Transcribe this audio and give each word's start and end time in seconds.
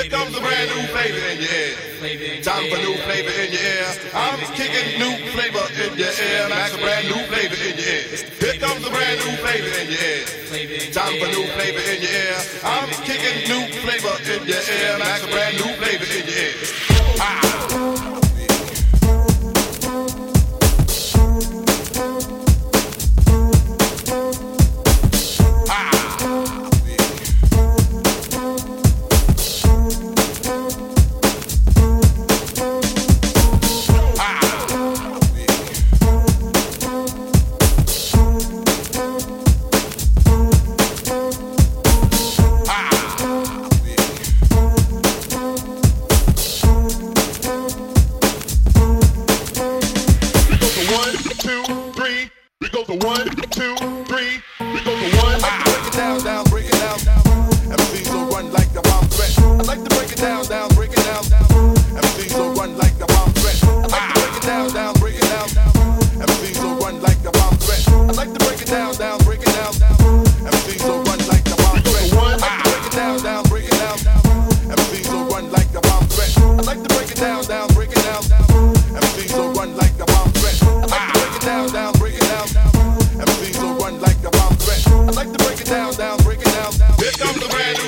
Here 0.00 0.08
comes 0.08 0.34
a 0.34 0.40
brand 0.40 0.70
new 0.72 0.80
flavor 0.96 1.20
in 1.28 1.44
your 1.44 1.52
ear. 1.60 2.40
Time 2.40 2.64
for 2.72 2.80
new 2.80 2.96
flavor 3.04 3.36
in 3.36 3.52
your 3.52 3.60
air. 3.60 3.84
I'm 4.16 4.40
kicking 4.56 4.96
new 4.96 5.28
flavor 5.28 5.60
in 5.76 5.92
your 5.92 6.08
air. 6.08 6.48
That's 6.48 6.72
a 6.72 6.78
brand 6.80 7.04
new 7.04 7.20
flavor 7.28 7.60
in 7.68 7.76
your 7.76 7.84
air. 7.84 8.08
Here 8.40 8.56
comes 8.56 8.80
a 8.80 8.88
brand 8.88 9.20
new 9.20 9.36
flavor 9.44 9.68
in 9.76 9.92
your 9.92 10.00
air. 10.00 10.24
Time 10.96 11.20
for 11.20 11.28
new 11.28 11.44
flavor 11.52 11.84
in 11.84 12.00
your 12.00 12.16
air. 12.16 12.40
I'm 12.64 12.88
kicking 13.04 13.44
new 13.44 13.68
flavor 13.84 14.16
in 14.24 14.48
your 14.48 14.64
air. 14.72 14.96
That's 15.04 15.20
a 15.20 15.28
brand 15.28 15.60
new 15.60 15.68
flavor. 15.76 16.08
One, 53.20 53.28
two, 53.50 53.76
three. 54.04 54.40
We 54.60 54.82
go 54.82 54.98
to 54.98 55.16
one. 55.18 55.40
Ah. 55.44 55.62
Break 55.66 55.88
it 55.88 55.92
down, 55.92 56.24
down. 56.24 56.49
on 87.22 87.34
the 87.38 87.48
red 87.56 87.79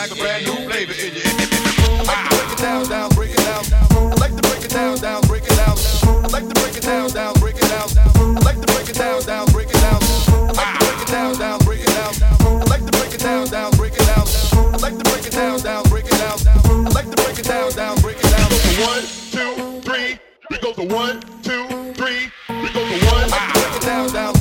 pack 0.00 0.12
a 0.12 0.14
brand 0.14 0.46
new 0.46 0.54
flavor 0.64 0.94
in 0.96 1.12
you. 1.12 1.20
I 1.28 2.08
like 2.08 2.24
to 2.24 2.32
break 2.32 2.48
it 2.52 2.58
down, 2.58 2.88
down, 2.88 3.10
break 3.10 3.32
it 3.32 3.44
down. 3.44 3.62
I 3.92 4.14
like 4.16 4.34
to 4.34 4.40
break 4.48 4.64
it 4.64 4.70
down, 4.70 4.96
down, 4.96 5.20
break 5.28 5.44
it 5.44 5.54
down. 5.56 5.76
I 6.24 6.28
like 6.32 6.48
to 6.48 6.54
break 6.54 6.76
it 6.76 6.82
down, 6.82 7.10
down, 7.10 7.34
break 7.34 7.56
it 7.56 7.68
down. 7.68 7.84
I 7.84 8.40
like 8.40 8.60
to 8.60 8.64
break 8.64 8.88
it 8.88 8.96
down, 9.04 9.26
down, 9.26 9.52
break 9.52 9.68
it 9.68 9.76
down. 9.76 10.00
I 10.24 10.56
like 10.56 10.56
to 10.56 10.56
break 10.56 11.04
it 11.04 11.04
down, 11.04 11.36
down, 11.36 11.60
break 11.60 11.82
it 11.82 11.92
down. 11.92 12.16
I 12.16 12.64
like 12.64 12.78
to 12.78 12.90
break 12.90 13.10
it 13.10 13.20
down, 13.20 13.42
down, 13.42 13.44
break 13.44 13.60
it 13.60 13.60
down. 13.60 13.76
I 14.08 14.14
like 16.94 17.10
to 17.10 17.20
One, 18.80 19.02
two, 19.30 19.82
three. 19.82 20.18
We 20.48 20.56
go 20.58 20.72
to 20.72 20.84
one, 20.84 21.20
two, 21.42 21.92
three. 21.92 22.32
We 22.48 22.72
go 22.72 22.80
to 22.80 23.06
one. 23.12 23.28
Break 23.28 23.76
it 23.76 23.82
down, 23.82 24.08
down. 24.12 24.39